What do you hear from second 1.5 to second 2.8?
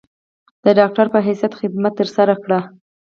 خدمات تر سره کړل۔